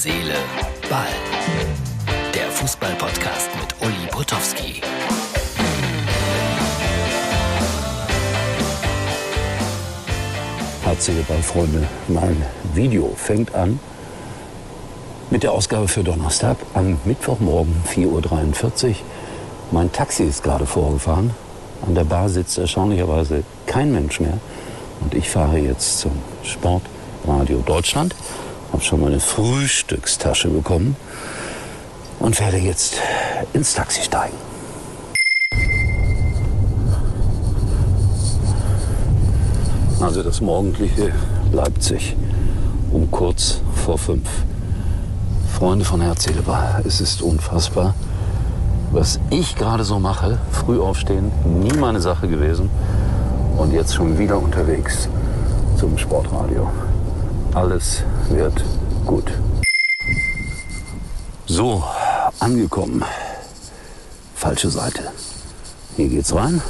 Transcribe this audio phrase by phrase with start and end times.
[0.00, 0.36] Seele,
[0.88, 1.08] Ball.
[2.32, 4.80] Der Fußball-Podcast mit Uli Potowski.
[10.84, 12.40] Herzliche Ballfreunde, mein
[12.74, 13.80] Video fängt an
[15.30, 18.94] mit der Ausgabe für Donnerstag am Mittwochmorgen 4.43 Uhr.
[19.72, 21.32] Mein Taxi ist gerade vorgefahren.
[21.84, 24.38] An der Bar sitzt erstaunlicherweise kein Mensch mehr.
[25.00, 26.12] Und ich fahre jetzt zum
[26.44, 28.14] Sportradio Deutschland,
[28.72, 30.96] habe schon meine Frühstückstasche bekommen
[32.18, 32.94] und werde jetzt
[33.52, 34.36] ins Taxi steigen.
[40.00, 41.12] Also das morgendliche
[41.52, 42.16] Leipzig
[42.92, 44.28] um kurz vor fünf.
[45.58, 47.94] Freunde von Herz, Seele, Ball, es ist unfassbar,
[48.92, 50.38] was ich gerade so mache.
[50.52, 52.70] Früh aufstehen, nie meine Sache gewesen
[53.56, 55.08] und jetzt schon wieder unterwegs
[55.76, 56.70] zum Sportradio.
[57.54, 58.64] Alles wird
[59.06, 59.32] gut.
[61.46, 61.82] So,
[62.38, 63.04] angekommen.
[64.34, 65.12] Falsche Seite.
[65.96, 66.62] Hier geht's rein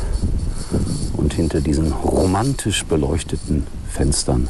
[1.16, 4.48] und hinter diesen romantisch beleuchteten Fenstern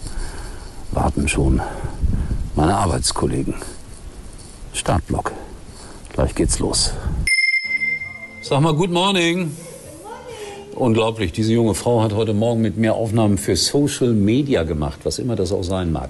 [0.92, 1.60] warten schon
[2.54, 3.54] meine Arbeitskollegen.
[4.72, 5.32] Startblock.
[6.12, 6.92] Gleich geht's los.
[8.42, 9.50] Sag mal, good morning.
[10.78, 15.18] Unglaublich, diese junge Frau hat heute Morgen mit mir Aufnahmen für Social Media gemacht, was
[15.18, 16.08] immer das auch sein mag.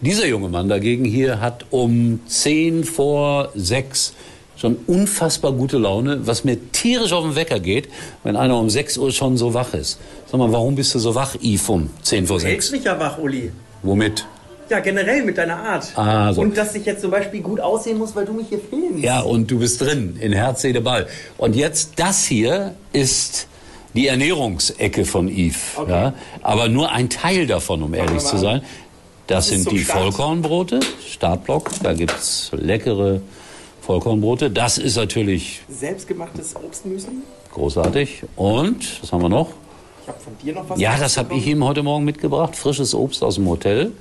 [0.00, 4.14] Dieser junge Mann dagegen hier hat um 10 vor 6
[4.56, 7.88] schon unfassbar gute Laune, was mir tierisch auf den Wecker geht,
[8.24, 10.00] wenn einer um 6 Uhr schon so wach ist.
[10.26, 12.72] Sag mal, warum bist du so wach, Yves, um 10 vor Du hältst 6?
[12.76, 13.52] mich ja wach, Uli.
[13.84, 14.26] Womit?
[14.68, 15.96] Ja, generell mit deiner Art.
[15.96, 16.40] Ah, so.
[16.40, 18.98] Und dass ich jetzt zum Beispiel gut aussehen muss, weil du mich hier filmst.
[18.98, 21.06] Ja, und du bist drin, in Herz, Seele, Ball.
[21.36, 23.46] Und jetzt, das hier ist
[23.94, 25.76] die Ernährungsecke von Yves.
[25.76, 25.90] Okay.
[25.90, 26.14] Ja?
[26.42, 28.62] Aber nur ein Teil davon, um ehrlich zu sein.
[29.26, 30.00] Das sind die Start.
[30.00, 31.70] Vollkornbrote, Startblock.
[31.82, 33.20] Da gibt's leckere
[33.82, 34.50] Vollkornbrote.
[34.50, 37.12] Das ist natürlich Selbstgemachtes Obstmüsli.
[37.52, 38.22] großartig.
[38.36, 39.50] Und, was haben wir noch?
[40.02, 40.80] Ich habe von dir noch was.
[40.80, 42.56] Ja, das habe ich ihm heute Morgen mitgebracht.
[42.56, 43.92] Frisches Obst aus dem Hotel,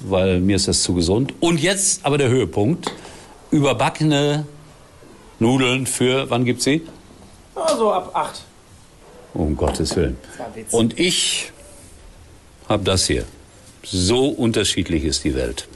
[0.00, 1.34] weil mir ist das zu gesund.
[1.40, 2.92] Und jetzt aber der Höhepunkt.
[3.50, 4.46] Überbackene
[5.40, 6.82] Nudeln für, wann gibt's sie?
[7.54, 8.42] Also ab 8.
[9.38, 10.16] Um Gottes Willen.
[10.72, 11.52] Und ich
[12.68, 13.24] habe das hier.
[13.84, 15.68] So unterschiedlich ist die Welt.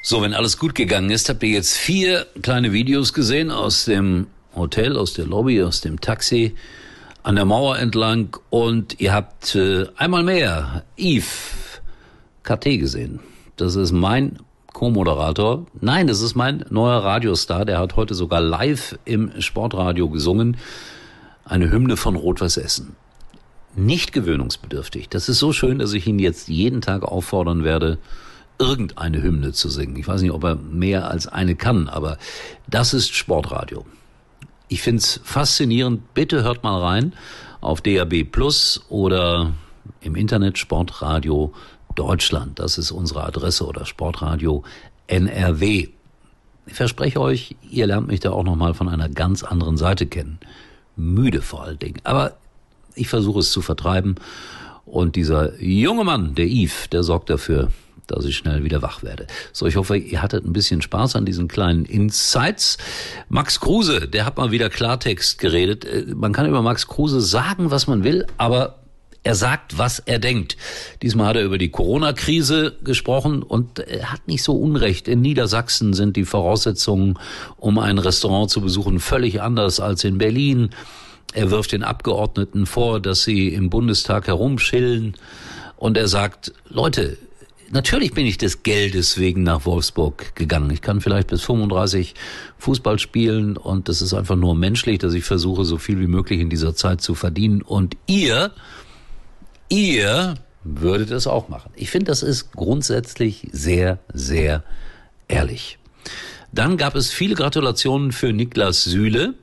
[0.00, 4.28] So, wenn alles gut gegangen ist, habt ihr jetzt vier kleine Videos gesehen aus dem
[4.54, 6.54] Hotel, aus der Lobby, aus dem Taxi,
[7.24, 11.80] an der Mauer entlang und ihr habt äh, einmal mehr Yves
[12.44, 13.18] KT gesehen.
[13.56, 14.38] Das ist mein
[14.72, 15.66] Co-Moderator.
[15.80, 17.64] Nein, das ist mein neuer Radiostar.
[17.64, 20.58] Der hat heute sogar live im Sportradio gesungen.
[21.44, 22.96] Eine Hymne von Rot-Weiß Essen.
[23.76, 25.08] Nicht gewöhnungsbedürftig.
[25.08, 27.98] Das ist so schön, dass ich ihn jetzt jeden Tag auffordern werde,
[28.58, 29.96] irgendeine Hymne zu singen.
[29.96, 32.18] Ich weiß nicht, ob er mehr als eine kann, aber
[32.68, 33.84] das ist Sportradio.
[34.68, 36.14] Ich find's faszinierend.
[36.14, 37.12] Bitte hört mal rein
[37.60, 39.52] auf DAB Plus oder
[40.00, 41.52] im Internet Sportradio
[41.94, 42.58] Deutschland.
[42.58, 44.64] Das ist unsere Adresse oder Sportradio
[45.06, 45.88] NRW.
[46.66, 50.06] Ich verspreche euch, ihr lernt mich da auch noch mal von einer ganz anderen Seite
[50.06, 50.38] kennen.
[50.96, 52.00] Müde vor allen Dingen.
[52.04, 52.36] Aber
[52.94, 54.16] ich versuche es zu vertreiben.
[54.86, 57.70] Und dieser junge Mann, der Yves, der sorgt dafür,
[58.06, 59.26] dass ich schnell wieder wach werde.
[59.52, 62.76] So, ich hoffe, ihr hattet ein bisschen Spaß an diesen kleinen Insights.
[63.28, 65.84] Max Kruse, der hat mal wieder Klartext geredet.
[65.84, 68.83] Äh, Man kann über Max Kruse sagen, was man will, aber
[69.24, 70.56] er sagt, was er denkt.
[71.02, 75.08] Diesmal hat er über die Corona-Krise gesprochen und er hat nicht so unrecht.
[75.08, 77.18] In Niedersachsen sind die Voraussetzungen,
[77.56, 80.70] um ein Restaurant zu besuchen, völlig anders als in Berlin.
[81.32, 85.14] Er wirft den Abgeordneten vor, dass sie im Bundestag herumschillen.
[85.76, 87.16] Und er sagt, Leute,
[87.70, 90.70] natürlich bin ich des Geldes wegen nach Wolfsburg gegangen.
[90.70, 92.14] Ich kann vielleicht bis 35
[92.58, 96.40] Fußball spielen und das ist einfach nur menschlich, dass ich versuche, so viel wie möglich
[96.40, 97.62] in dieser Zeit zu verdienen.
[97.62, 98.52] Und ihr,
[99.68, 101.70] ihr würdet es auch machen.
[101.76, 104.62] Ich finde, das ist grundsätzlich sehr, sehr
[105.28, 105.78] ehrlich.
[106.52, 109.34] Dann gab es viele Gratulationen für Niklas Süle.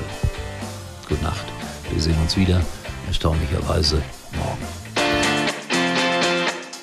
[1.07, 1.45] Gute Nacht.
[1.91, 2.61] Wir sehen uns wieder,
[3.07, 4.01] erstaunlicherweise
[4.35, 4.67] morgen.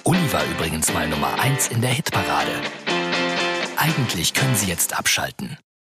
[0.05, 2.53] Uli war übrigens mal Nummer 1 in der Hitparade.
[3.77, 5.59] Eigentlich können Sie jetzt abschalten.